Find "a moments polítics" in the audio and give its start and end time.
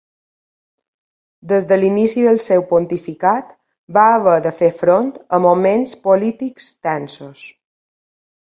5.39-6.73